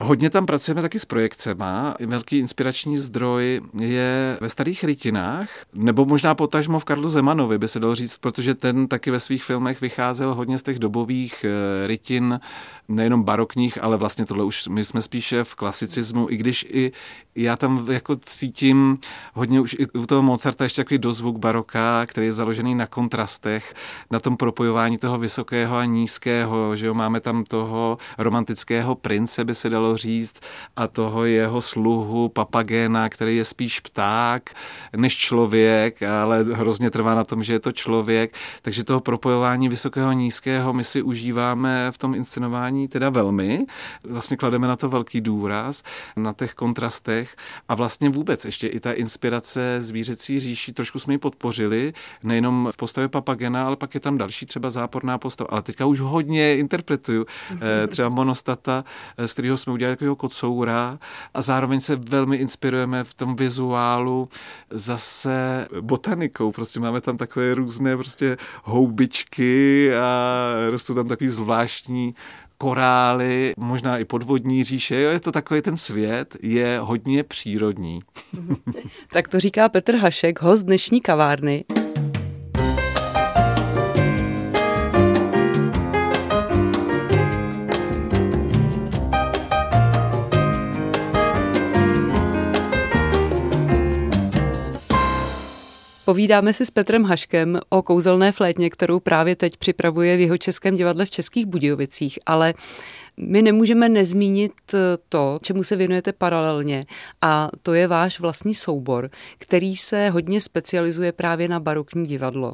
Hodně 0.00 0.30
tam 0.30 0.46
pracujeme 0.46 0.82
taky 0.82 0.98
s 0.98 1.04
projekcema. 1.04 1.94
Velký 2.06 2.38
inspirační 2.38 2.98
zdroj 2.98 3.60
je 3.80 4.36
ve 4.40 4.50
starých 4.50 4.84
rytinách, 4.84 5.48
nebo 5.74 6.04
možná 6.04 6.34
potažmo 6.34 6.78
v 6.78 6.84
Karlu 6.84 7.08
Zemanovi, 7.08 7.58
by 7.58 7.68
se 7.68 7.80
dalo 7.80 7.94
říct, 7.94 8.16
protože 8.16 8.54
ten 8.54 8.88
taky 8.88 9.10
ve 9.10 9.20
svých 9.20 9.44
filmech 9.44 9.80
vycházel 9.80 10.34
hodně 10.34 10.58
z 10.58 10.62
těch 10.62 10.78
dobových 10.78 11.44
eh, 11.44 11.86
rytin, 11.86 12.40
nejenom 12.88 13.22
barokních, 13.22 13.82
ale 13.82 13.96
vlastně 13.96 14.26
tohle 14.26 14.44
už 14.44 14.68
my 14.68 14.84
jsme 14.84 15.02
spíše 15.02 15.44
v 15.44 15.54
klasicismu, 15.54 16.30
i 16.30 16.36
když 16.36 16.66
i 16.70 16.92
já 17.36 17.56
tam 17.56 17.86
jako 17.90 18.16
cítím 18.16 18.98
hodně 19.34 19.60
už 19.60 19.76
i 19.78 19.86
u 19.86 20.06
toho 20.06 20.22
Mozarta 20.22 20.64
ještě 20.64 20.84
takový 20.84 20.98
dozvuk 20.98 21.36
baroka, 21.36 22.06
který 22.06 22.26
je 22.26 22.32
založený 22.32 22.74
na 22.74 22.86
kontrastech, 22.86 23.74
na 24.10 24.20
tom 24.20 24.36
propojování 24.36 24.98
toho 24.98 25.18
vysokého 25.18 25.76
a 25.76 25.84
nízkého, 25.84 26.76
že 26.76 26.86
jo, 26.86 26.94
máme 26.94 27.20
tam 27.20 27.44
toho 27.44 27.98
romantického 28.18 28.94
prince, 28.94 29.44
by 29.44 29.54
se 29.54 29.70
dalo 29.70 29.85
říct, 29.94 30.40
a 30.76 30.86
toho 30.86 31.24
jeho 31.24 31.62
sluhu 31.62 32.28
Papagena, 32.28 33.08
který 33.08 33.36
je 33.36 33.44
spíš 33.44 33.80
pták 33.80 34.50
než 34.96 35.16
člověk, 35.16 36.02
ale 36.02 36.42
hrozně 36.42 36.90
trvá 36.90 37.14
na 37.14 37.24
tom, 37.24 37.44
že 37.44 37.52
je 37.52 37.60
to 37.60 37.72
člověk, 37.72 38.34
takže 38.62 38.84
toho 38.84 39.00
propojování 39.00 39.68
vysokého 39.68 40.08
a 40.08 40.12
nízkého 40.12 40.72
my 40.72 40.84
si 40.84 41.02
užíváme 41.02 41.90
v 41.90 41.98
tom 41.98 42.14
inscenování 42.14 42.88
teda 42.88 43.10
velmi, 43.10 43.66
vlastně 44.04 44.36
klademe 44.36 44.66
na 44.66 44.76
to 44.76 44.88
velký 44.88 45.20
důraz, 45.20 45.82
na 46.16 46.32
těch 46.32 46.54
kontrastech, 46.54 47.36
a 47.68 47.74
vlastně 47.74 48.08
vůbec 48.08 48.44
ještě 48.44 48.66
i 48.66 48.80
ta 48.80 48.92
inspirace 48.92 49.76
zvířecí 49.80 50.40
říší, 50.40 50.72
trošku 50.72 50.98
jsme 50.98 51.14
ji 51.14 51.18
podpořili, 51.18 51.92
nejenom 52.22 52.68
v 52.72 52.76
postavě 52.76 53.08
Papagena, 53.08 53.66
ale 53.66 53.76
pak 53.76 53.94
je 53.94 54.00
tam 54.00 54.18
další 54.18 54.46
třeba 54.46 54.70
záporná 54.70 55.18
postava, 55.18 55.48
ale 55.50 55.62
teďka 55.62 55.86
už 55.86 56.00
hodně 56.00 56.56
interpretuju, 56.58 57.22
mm-hmm. 57.24 57.88
třeba 57.88 58.08
Monostata, 58.08 58.84
z 59.26 59.32
kterého 59.32 59.56
jsme 59.56 59.72
udělali 59.76 59.96
takového 59.96 60.16
kocoura 60.16 60.98
a 61.34 61.42
zároveň 61.42 61.80
se 61.80 61.96
velmi 61.96 62.36
inspirujeme 62.36 63.04
v 63.04 63.14
tom 63.14 63.36
vizuálu 63.36 64.28
zase 64.70 65.68
botanikou, 65.80 66.52
prostě 66.52 66.80
máme 66.80 67.00
tam 67.00 67.16
takové 67.16 67.54
různé 67.54 67.96
prostě 67.96 68.36
houbičky 68.64 69.90
a 69.94 70.52
rostou 70.70 70.94
tam 70.94 71.08
takový 71.08 71.28
zvláštní 71.28 72.14
korály, 72.58 73.54
možná 73.56 73.98
i 73.98 74.04
podvodní 74.04 74.64
říše. 74.64 75.00
Jo, 75.00 75.10
je 75.10 75.20
to 75.20 75.32
takový 75.32 75.62
ten 75.62 75.76
svět, 75.76 76.36
je 76.42 76.78
hodně 76.82 77.22
přírodní. 77.22 78.00
tak 79.12 79.28
to 79.28 79.40
říká 79.40 79.68
Petr 79.68 79.96
Hašek, 79.96 80.42
host 80.42 80.64
dnešní 80.64 81.00
kavárny. 81.00 81.64
Povídáme 96.06 96.52
si 96.52 96.66
s 96.66 96.70
Petrem 96.70 97.04
Haškem 97.04 97.60
o 97.68 97.82
kouzelné 97.82 98.32
flétně, 98.32 98.70
kterou 98.70 99.00
právě 99.00 99.36
teď 99.36 99.56
připravuje 99.56 100.16
v 100.16 100.20
jeho 100.20 100.38
českém 100.38 100.76
divadle 100.76 101.04
v 101.04 101.10
Českých 101.10 101.46
Budějovicích, 101.46 102.18
ale 102.26 102.54
my 103.20 103.42
nemůžeme 103.42 103.88
nezmínit 103.88 104.52
to, 105.08 105.38
čemu 105.42 105.64
se 105.64 105.76
věnujete 105.76 106.12
paralelně 106.12 106.86
a 107.22 107.50
to 107.62 107.74
je 107.74 107.86
váš 107.86 108.20
vlastní 108.20 108.54
soubor, 108.54 109.10
který 109.38 109.76
se 109.76 110.10
hodně 110.10 110.40
specializuje 110.40 111.12
právě 111.12 111.48
na 111.48 111.60
barokní 111.60 112.06
divadlo 112.06 112.52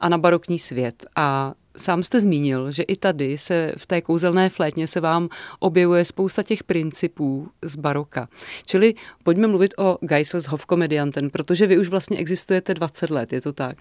a 0.00 0.08
na 0.08 0.18
barokní 0.18 0.58
svět. 0.58 1.06
A 1.16 1.54
Sám 1.76 2.02
jste 2.02 2.20
zmínil, 2.20 2.72
že 2.72 2.82
i 2.82 2.96
tady 2.96 3.38
se 3.38 3.72
v 3.76 3.86
té 3.86 4.00
kouzelné 4.00 4.48
flétně 4.48 4.86
se 4.86 5.00
vám 5.00 5.28
objevuje 5.58 6.04
spousta 6.04 6.42
těch 6.42 6.64
principů 6.64 7.48
z 7.62 7.76
baroka. 7.76 8.28
Čili 8.66 8.94
pojďme 9.22 9.46
mluvit 9.46 9.74
o 9.78 9.98
Geisels 10.00 10.44
Hofkomedianten, 10.44 11.30
protože 11.30 11.66
vy 11.66 11.78
už 11.78 11.88
vlastně 11.88 12.18
existujete 12.18 12.74
20 12.74 13.10
let, 13.10 13.32
je 13.32 13.40
to 13.40 13.52
tak? 13.52 13.76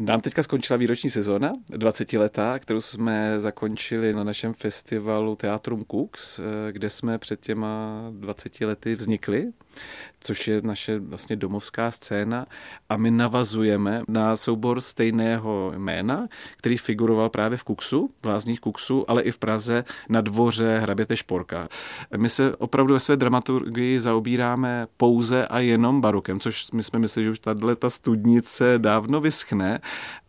Nám 0.00 0.20
teďka 0.20 0.42
skončila 0.42 0.76
výroční 0.76 1.10
sezóna, 1.10 1.52
20 1.68 2.12
letá, 2.12 2.58
kterou 2.58 2.80
jsme 2.80 3.40
zakončili 3.40 4.12
na 4.12 4.24
našem 4.24 4.54
festivalu 4.54 5.36
Teatrum 5.36 5.84
Cooks, 5.90 6.38
eh, 6.38 6.42
kde 6.72 6.90
jsme 6.90 7.18
před 7.18 7.40
těma 7.40 8.02
20 8.10 8.64
lety 8.64 8.94
vznikli, 8.94 9.52
což 10.20 10.48
je 10.48 10.62
naše 10.62 10.98
vlastně 10.98 11.36
domovská 11.36 11.90
scéna 11.90 12.46
a 12.88 12.96
my 12.96 13.10
navazujeme 13.10 14.02
na 14.08 14.36
soubor 14.36 14.80
stejného 14.80 15.72
jména, 15.76 16.28
který 16.56 16.76
figuroval 16.76 17.28
právě 17.28 17.58
v 17.58 17.64
Kuksu, 17.64 18.10
v 18.22 18.26
Lázních 18.26 18.60
Kuksu, 18.60 19.10
ale 19.10 19.22
i 19.22 19.30
v 19.30 19.38
Praze 19.38 19.84
na 20.08 20.20
dvoře 20.20 20.78
Hraběte 20.78 21.16
Šporka. 21.16 21.68
My 22.16 22.28
se 22.28 22.56
opravdu 22.56 22.94
ve 22.94 23.00
své 23.00 23.16
dramaturgii 23.16 24.00
zaobíráme 24.00 24.86
pouze 24.96 25.46
a 25.46 25.58
jenom 25.58 26.00
barokem, 26.00 26.40
což 26.40 26.70
my 26.70 26.82
jsme 26.82 26.98
mysleli, 26.98 27.24
že 27.24 27.30
už 27.30 27.38
tahle 27.38 27.76
ta 27.76 27.90
studnice 27.90 28.74
dávno 28.78 29.20
vyschne, 29.20 29.80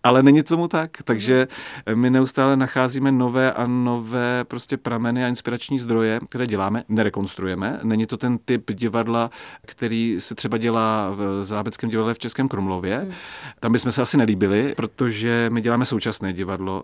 ale 0.04 0.24
není 0.24 0.44
tomu 0.44 0.68
tak, 0.68 0.92
takže 1.04 1.48
my 1.96 2.10
neustále 2.10 2.58
nacházíme 2.58 3.12
nové 3.12 3.54
a 3.54 3.68
nové 3.68 4.44
prostě 4.44 4.78
prameny 4.78 5.26
a 5.26 5.28
inspirační 5.28 5.80
zdroje, 5.80 6.20
které 6.30 6.48
děláme, 6.48 6.84
nerekonstruujeme. 6.90 7.80
Není 7.84 8.06
to 8.06 8.18
ten 8.18 8.38
typ 8.38 8.72
divadla, 8.72 9.32
který 9.66 10.16
se 10.20 10.36
třeba 10.36 10.58
dělá 10.58 11.10
v 11.10 11.44
Zábeckém 11.44 11.90
divadle 11.90 12.14
v 12.14 12.20
Českém 12.20 12.48
Krumlově. 12.48 12.98
Hmm. 12.98 13.12
Tam 13.60 13.72
bychom 13.72 13.92
se 13.92 14.02
asi 14.02 14.18
nelíbili, 14.18 14.74
protože 14.78 15.50
my 15.54 15.62
děláme 15.62 15.86
současné 15.86 16.34
divadlo. 16.34 16.84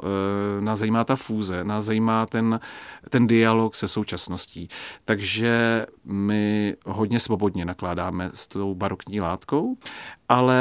E, 0.58 0.62
nás 0.62 0.80
zajímá 0.80 1.04
ta 1.04 1.16
fúze, 1.16 1.64
nás 1.64 1.86
zajímá 1.86 2.26
ten, 2.26 2.60
ten 3.10 3.28
dialog 3.28 3.76
se 3.76 3.88
současností. 3.88 4.70
Takže 5.06 5.86
my 6.06 6.76
hodně 6.86 7.20
svobodně 7.20 7.66
nakládáme 7.66 8.30
s 8.34 8.48
tou 8.48 8.76
barokní 8.76 9.22
látkou 9.22 9.78
ale 10.30 10.58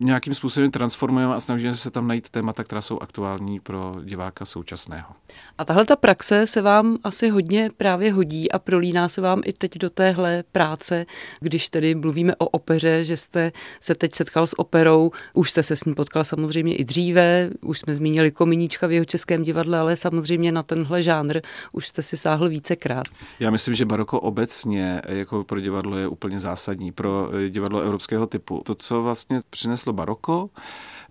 nějakým 0.00 0.34
způsobem 0.34 0.70
transformujeme 0.70 1.34
a 1.34 1.40
snažíme 1.46 1.74
se 1.74 1.90
tam 1.90 2.08
najít 2.08 2.30
témata, 2.30 2.64
která 2.64 2.82
jsou 2.82 2.98
aktuální 2.98 3.60
pro 3.60 3.96
diváka 4.04 4.44
současného. 4.44 5.14
A 5.58 5.64
tahle 5.64 5.84
ta 5.84 5.96
praxe 5.96 6.46
se 6.46 6.62
vám 6.62 6.98
asi 7.04 7.28
hodně 7.28 7.70
právě 7.76 8.12
hodí 8.12 8.52
a 8.52 8.58
prolíná 8.58 9.08
se 9.08 9.20
vám 9.20 9.42
i 9.44 9.52
teď 9.52 9.78
do 9.78 9.90
téhle 9.90 10.44
práce, 10.52 11.06
když 11.40 11.68
tedy 11.68 11.94
mluvíme 11.94 12.36
o 12.36 12.46
opeře, 12.46 13.04
že 13.04 13.16
jste 13.16 13.52
se 13.80 13.94
teď 13.94 14.14
setkal 14.14 14.46
s 14.46 14.58
operou, 14.58 15.10
už 15.34 15.50
jste 15.50 15.62
se 15.62 15.76
s 15.76 15.84
ní 15.84 15.94
potkal 15.94 16.24
samozřejmě 16.24 16.76
i 16.76 16.84
dříve, 16.84 17.50
už 17.60 17.78
jsme 17.78 17.94
zmínili 17.94 18.30
Kominíčka 18.30 18.86
v 18.86 18.92
jeho 18.92 19.04
českém 19.04 19.42
divadle, 19.42 19.78
ale 19.78 19.96
samozřejmě 19.96 20.52
na 20.52 20.62
tenhle 20.62 21.02
žánr 21.02 21.40
už 21.72 21.88
jste 21.88 22.02
si 22.02 22.16
sáhl 22.16 22.48
vícekrát. 22.48 23.06
Já 23.40 23.50
myslím, 23.50 23.74
že 23.74 23.84
baroko 23.84 24.20
obecně 24.20 25.02
jako 25.08 25.44
pro 25.44 25.60
divadlo 25.60 25.96
je 25.96 26.08
úplně 26.08 26.40
zásadní, 26.40 26.92
pro 26.92 27.30
divadlo 27.48 27.80
evropského 27.80 28.26
typu. 28.26 28.62
To, 28.66 28.74
co 28.74 29.02
vlastně 29.02 29.40
přineslo 29.50 29.92
baroko, 29.92 30.50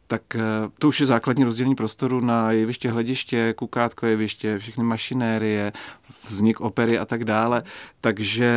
tak 0.07 0.35
eh, 0.35 0.39
to 0.79 0.87
už 0.87 0.99
je 0.99 1.05
základní 1.05 1.43
rozdělení 1.43 1.75
prostoru 1.75 2.21
na 2.21 2.51
jeviště, 2.51 2.91
hlediště, 2.91 3.53
kukátko 3.53 4.05
jeviště, 4.05 4.59
všechny 4.59 4.83
mašinérie, 4.83 5.71
vznik 6.27 6.61
opery 6.61 6.99
a 6.99 7.05
tak 7.05 7.23
dále. 7.23 7.63
Takže 8.01 8.51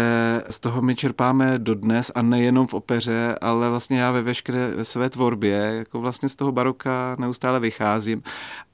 z 0.50 0.61
toho 0.61 0.83
my 0.83 0.95
čerpáme 0.95 1.59
dodnes 1.59 2.12
a 2.14 2.23
nejenom 2.23 2.67
v 2.67 2.75
opeře, 2.75 3.35
ale 3.40 3.71
vlastně 3.71 3.99
já 3.99 4.11
ve 4.11 4.23
veškeré 4.23 4.85
své 4.85 5.11
tvorbě, 5.11 5.57
jako 5.57 6.00
vlastně 6.00 6.28
z 6.28 6.37
toho 6.37 6.52
baroka 6.52 7.17
neustále 7.19 7.61
vycházím. 7.61 8.23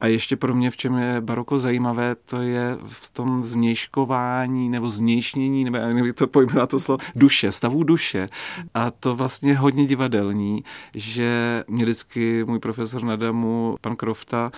A 0.00 0.06
ještě 0.06 0.36
pro 0.36 0.54
mě, 0.54 0.70
v 0.70 0.76
čem 0.76 0.98
je 0.98 1.20
baroko 1.20 1.58
zajímavé, 1.58 2.14
to 2.14 2.42
je 2.42 2.76
v 2.86 3.10
tom 3.10 3.44
změškování 3.44 4.68
nebo 4.68 4.90
změšnění, 4.90 5.64
nebo 5.64 5.76
jak 5.76 6.16
to 6.16 6.26
pojmenovat 6.26 6.70
to 6.70 6.80
slovo, 6.80 7.04
duše, 7.16 7.52
stavu 7.52 7.84
duše. 7.84 8.26
A 8.74 8.90
to 8.90 9.16
vlastně 9.16 9.56
hodně 9.56 9.86
divadelní, 9.86 10.64
že 10.94 11.64
mě 11.68 11.84
vždycky 11.84 12.44
můj 12.44 12.58
profesor 12.58 13.02
Nadamu, 13.02 13.76
pan 13.80 13.96
Krofta, 13.96 14.50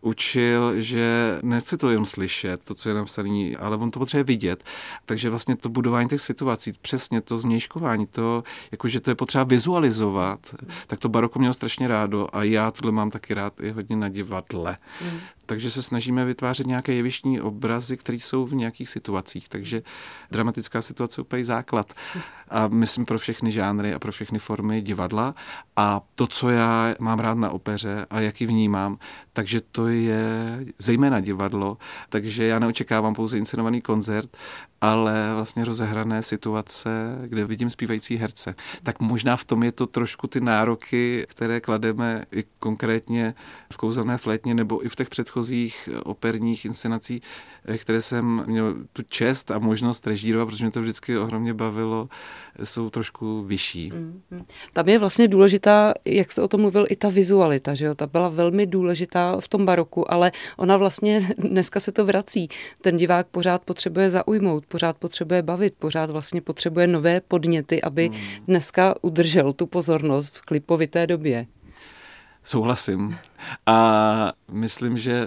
učil, 0.00 0.82
že 0.82 1.38
nechce 1.42 1.76
to 1.76 1.90
jen 1.90 2.04
slyšet, 2.04 2.64
to, 2.64 2.74
co 2.74 2.88
je 2.88 2.94
napsané, 2.94 3.56
ale 3.58 3.76
on 3.76 3.90
to 3.90 3.98
potřebuje 3.98 4.24
vidět. 4.24 4.64
Takže 5.06 5.30
vlastně 5.30 5.56
to 5.56 5.68
budování 5.68 6.08
těch 6.08 6.20
situací, 6.20 6.72
přesně 6.82 7.20
to 7.20 7.36
změškování, 7.36 8.06
to, 8.06 8.44
jakože 8.72 9.00
to 9.00 9.10
je 9.10 9.14
potřeba 9.14 9.44
vizualizovat, 9.44 10.54
tak 10.86 10.98
to 10.98 11.08
baroko 11.08 11.38
mělo 11.38 11.54
strašně 11.54 11.88
rádo 11.88 12.28
a 12.32 12.42
já 12.42 12.70
tohle 12.70 12.92
mám 12.92 13.10
taky 13.10 13.34
rád 13.34 13.60
i 13.60 13.70
hodně 13.70 13.96
na 13.96 14.08
divadle. 14.08 14.76
Mm 15.02 15.18
takže 15.48 15.70
se 15.70 15.82
snažíme 15.82 16.24
vytvářet 16.24 16.66
nějaké 16.66 16.92
jevištní 16.92 17.40
obrazy, 17.40 17.96
které 17.96 18.18
jsou 18.18 18.46
v 18.46 18.54
nějakých 18.54 18.88
situacích. 18.88 19.48
Takže 19.48 19.82
dramatická 20.30 20.82
situace 20.82 21.20
je 21.20 21.22
úplně 21.22 21.44
základ. 21.44 21.92
A 22.48 22.68
myslím 22.68 23.04
pro 23.04 23.18
všechny 23.18 23.52
žánry 23.52 23.94
a 23.94 23.98
pro 23.98 24.12
všechny 24.12 24.38
formy 24.38 24.82
divadla. 24.82 25.34
A 25.76 26.00
to, 26.14 26.26
co 26.26 26.50
já 26.50 26.94
mám 27.00 27.18
rád 27.18 27.38
na 27.38 27.50
opeře 27.50 28.06
a 28.10 28.20
jaký 28.20 28.46
vnímám, 28.46 28.98
takže 29.32 29.60
to 29.60 29.88
je 29.88 29.97
zejména 30.78 31.20
divadlo. 31.20 31.78
Takže 32.08 32.44
já 32.44 32.58
neočekávám 32.58 33.14
pouze 33.14 33.38
inscenovaný 33.38 33.80
koncert, 33.80 34.36
ale 34.80 35.30
vlastně 35.34 35.64
rozehrané 35.64 36.22
situace, 36.22 37.18
kde 37.24 37.44
vidím 37.44 37.70
zpívající 37.70 38.16
herce. 38.16 38.54
Tak 38.82 39.00
možná 39.00 39.36
v 39.36 39.44
tom 39.44 39.62
je 39.62 39.72
to 39.72 39.86
trošku 39.86 40.26
ty 40.26 40.40
nároky, 40.40 41.26
které 41.28 41.60
klademe 41.60 42.24
i 42.32 42.44
konkrétně 42.58 43.34
v 43.72 43.76
kouzelné 43.76 44.18
flétně 44.18 44.54
nebo 44.54 44.86
i 44.86 44.88
v 44.88 44.96
těch 44.96 45.08
předchozích 45.08 45.88
operních 46.04 46.64
inscenacích, 46.64 47.22
které 47.76 48.02
jsem 48.02 48.44
měl 48.46 48.74
tu 48.92 49.02
čest 49.02 49.50
a 49.50 49.58
možnost 49.58 50.06
režírovat, 50.06 50.48
protože 50.48 50.64
mě 50.64 50.72
to 50.72 50.82
vždycky 50.82 51.18
ohromně 51.18 51.54
bavilo, 51.54 52.08
jsou 52.64 52.90
trošku 52.90 53.42
vyšší. 53.42 53.92
Mm-hmm. 53.92 54.44
Tam 54.72 54.88
je 54.88 54.98
vlastně 54.98 55.28
důležitá, 55.28 55.94
jak 56.04 56.32
jste 56.32 56.42
o 56.42 56.48
tom 56.48 56.60
mluvil, 56.60 56.86
i 56.90 56.96
ta 56.96 57.08
vizualita, 57.08 57.74
že 57.74 57.86
jo? 57.86 57.94
Ta 57.94 58.06
byla 58.06 58.28
velmi 58.28 58.66
důležitá 58.66 59.40
v 59.40 59.48
tom 59.48 59.66
baroku, 59.66 60.12
ale 60.12 60.32
ona 60.56 60.76
vlastně 60.76 61.28
dneska 61.38 61.80
se 61.80 61.92
to 61.92 62.04
vrací. 62.04 62.48
Ten 62.80 62.96
divák 62.96 63.26
pořád 63.26 63.64
potřebuje 63.64 64.10
zaujmout, 64.10 64.66
pořád 64.68 64.96
potřebuje 64.98 65.42
bavit, 65.42 65.74
pořád 65.78 66.10
vlastně 66.10 66.40
potřebuje 66.40 66.86
nové 66.86 67.20
podněty, 67.20 67.82
aby 67.82 68.08
mm. 68.08 68.16
dneska 68.46 68.94
udržel 69.02 69.52
tu 69.52 69.66
pozornost 69.66 70.36
v 70.36 70.40
klipovité 70.40 71.06
době. 71.06 71.46
Souhlasím. 72.44 73.18
A 73.66 74.32
myslím, 74.50 74.98
že 74.98 75.26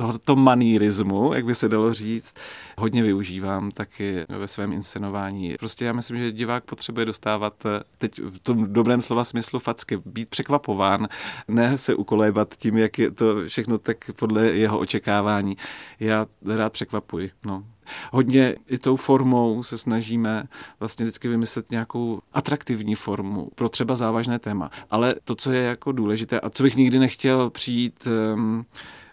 tohoto 0.00 0.36
manírismu, 0.36 1.34
jak 1.34 1.44
by 1.44 1.54
se 1.54 1.68
dalo 1.68 1.94
říct, 1.94 2.34
hodně 2.78 3.02
využívám 3.02 3.70
taky 3.70 4.24
ve 4.28 4.48
svém 4.48 4.72
inscenování. 4.72 5.56
Prostě 5.58 5.84
já 5.84 5.92
myslím, 5.92 6.16
že 6.16 6.32
divák 6.32 6.64
potřebuje 6.64 7.06
dostávat 7.06 7.54
teď 7.98 8.20
v 8.20 8.38
tom 8.38 8.72
dobrém 8.72 9.02
slova 9.02 9.24
smyslu 9.24 9.58
facky, 9.58 9.96
být 10.04 10.28
překvapován, 10.28 11.08
ne 11.48 11.78
se 11.78 11.94
ukolébat 11.94 12.54
tím, 12.56 12.78
jak 12.78 12.98
je 12.98 13.10
to 13.10 13.46
všechno 13.46 13.78
tak 13.78 14.10
podle 14.18 14.46
jeho 14.46 14.78
očekávání. 14.78 15.56
Já 16.00 16.26
rád 16.46 16.72
překvapuji. 16.72 17.30
No 17.44 17.64
hodně 18.12 18.56
i 18.68 18.78
tou 18.78 18.96
formou 18.96 19.62
se 19.62 19.78
snažíme 19.78 20.44
vlastně 20.80 21.04
vždycky 21.04 21.28
vymyslet 21.28 21.70
nějakou 21.70 22.20
atraktivní 22.32 22.94
formu 22.94 23.48
pro 23.54 23.68
třeba 23.68 23.96
závažné 23.96 24.38
téma. 24.38 24.70
Ale 24.90 25.14
to, 25.24 25.34
co 25.34 25.52
je 25.52 25.62
jako 25.62 25.92
důležité 25.92 26.40
a 26.40 26.50
co 26.50 26.62
bych 26.62 26.76
nikdy 26.76 26.98
nechtěl 26.98 27.50
přijít 27.50 28.08
um, 28.34 28.64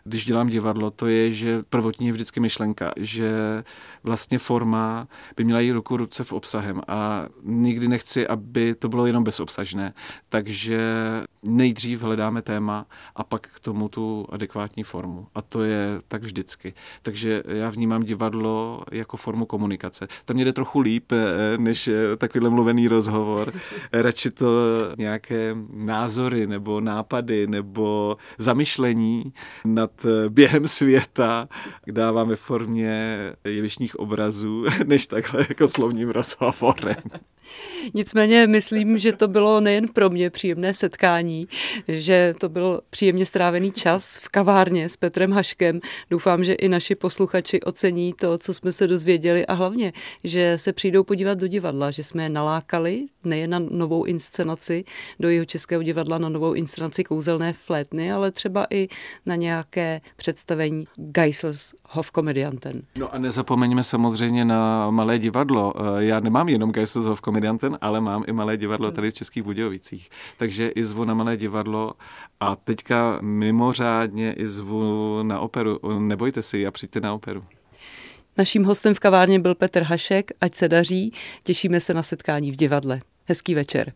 když 0.08 0.26
dělám 0.26 0.48
divadlo, 0.48 0.92
to 0.92 1.08
je, 1.08 1.34
že 1.34 1.64
prvotní 1.70 2.08
je 2.08 2.14
vždycky 2.14 2.40
myšlenka, 2.40 2.92
že 2.98 3.64
vlastně 4.04 4.40
forma 4.40 5.08
by 5.38 5.44
měla 5.44 5.60
jít 5.60 5.72
ruku 5.72 5.98
ruce 5.98 6.24
v 6.24 6.34
obsahem 6.34 6.82
a 6.88 7.26
nikdy 7.44 7.88
nechci, 7.88 8.28
aby 8.28 8.76
to 8.76 8.90
bylo 8.90 9.06
jenom 9.06 9.24
bezobsažné. 9.24 9.94
Takže 10.30 10.82
nejdřív 11.44 12.02
hledáme 12.02 12.42
téma 12.42 12.86
a 13.16 13.24
pak 13.24 13.48
k 13.48 13.60
tomu 13.60 13.90
tu 13.90 14.26
adekvátní 14.30 14.84
formu. 14.84 15.28
A 15.36 15.42
to 15.42 15.64
je 15.64 16.02
tak 16.08 16.24
vždycky. 16.24 16.74
Takže 17.02 17.44
já 17.48 17.70
vnímám 17.70 18.04
divadlo 18.04 18.84
jako 18.92 19.18
formu 19.18 19.46
komunikace. 19.46 20.08
To 20.26 20.34
mě 20.34 20.46
jde 20.46 20.54
trochu 20.54 20.80
líp, 20.80 21.12
eh, 21.12 21.58
než 21.58 21.88
eh, 21.88 22.16
takovýhle 22.18 22.50
mluvený 22.50 22.88
rozhovor. 22.88 23.54
Radši 23.94 24.32
to 24.32 24.48
nějaké 24.98 25.56
názory 25.74 26.48
nebo 26.48 26.82
nápady 26.82 27.48
nebo 27.48 28.18
zamyšlení 28.38 29.34
nad 29.66 29.97
během 30.30 30.68
světa 30.68 31.50
dáváme 31.88 32.36
v 32.36 32.39
formě 32.39 33.18
jevišních 33.44 34.00
obrazů, 34.00 34.66
než 34.86 35.08
takhle 35.08 35.46
jako 35.50 35.68
slovním 35.68 36.10
rozhovorem. 36.10 37.04
Nicméně 37.94 38.48
myslím, 38.48 38.98
že 38.98 39.13
to 39.13 39.27
bylo 39.27 39.60
nejen 39.60 39.88
pro 39.88 40.10
mě 40.10 40.30
příjemné 40.30 40.74
setkání, 40.74 41.48
že 41.88 42.34
to 42.39 42.50
byl 42.50 42.82
příjemně 42.89 43.25
strávený 43.25 43.72
čas 43.72 44.18
v 44.18 44.30
kavárně 44.30 44.89
s 44.89 44.98
Petrem 44.98 45.32
Haškem. 45.32 45.80
Doufám, 46.10 46.44
že 46.44 46.54
i 46.54 46.70
naši 46.70 46.96
posluchači 46.96 47.62
ocení 47.62 48.13
to, 48.13 48.38
co 48.38 48.54
jsme 48.54 48.72
se 48.72 48.88
dozvěděli 48.88 49.46
a 49.46 49.54
hlavně, 49.54 49.94
že 50.24 50.58
se 50.58 50.74
přijdou 50.74 51.04
podívat 51.04 51.38
do 51.38 51.48
divadla, 51.48 51.92
že 51.92 52.04
jsme 52.04 52.24
je 52.24 52.30
nalákali 52.30 53.06
nejen 53.24 53.50
na 53.50 53.60
novou 53.60 54.04
inscenaci 54.04 54.84
do 55.19 55.30
jeho 55.30 55.45
českého 55.45 55.84
divadla, 55.84 56.17
na 56.17 56.30
novou 56.30 56.54
inscenaci 56.54 57.04
kouzelné 57.04 57.54
flétny, 57.54 58.12
ale 58.12 58.32
třeba 58.32 58.67
i 58.69 58.88
na 59.26 59.36
nějaké 59.36 59.87
představení 60.15 60.88
Geisels 60.95 61.73
Hofkomedianten. 61.89 62.82
No 62.97 63.13
a 63.13 63.17
nezapomeňme 63.17 63.84
samozřejmě 63.84 64.45
na 64.45 64.89
malé 64.89 65.19
divadlo. 65.19 65.73
Já 65.97 66.19
nemám 66.19 66.50
jenom 66.50 66.71
Geisels 66.71 67.06
Hofkomedianten, 67.06 67.78
ale 67.82 68.02
mám 68.02 68.23
i 68.28 68.32
malé 68.32 68.58
divadlo 68.58 68.91
tady 68.91 69.12
v 69.12 69.13
Českých 69.13 69.43
Budějovicích. 69.43 70.10
Takže 70.38 70.67
i 70.67 70.86
zvu 70.86 71.06
na 71.06 71.13
malé 71.13 71.38
divadlo 71.38 71.93
a 72.39 72.56
teďka 72.56 73.19
mimořádně 73.21 74.34
i 74.34 74.47
zvu 74.47 75.23
na 75.23 75.39
operu. 75.39 75.80
Nebojte 76.00 76.41
si 76.41 76.67
a 76.67 76.71
přijďte 76.71 77.00
na 77.00 77.13
operu. 77.13 77.43
Naším 78.38 78.63
hostem 78.63 78.93
v 78.93 79.00
kavárně 79.00 79.39
byl 79.39 79.56
Petr 79.56 79.84
Hašek, 79.84 80.32
ať 80.41 80.56
se 80.56 80.69
daří, 80.69 81.13
těšíme 81.43 81.80
se 81.80 81.93
na 81.93 82.04
setkání 82.04 82.52
v 82.52 82.56
divadle. 82.56 83.02
Hezký 83.26 83.56
večer. 83.56 83.93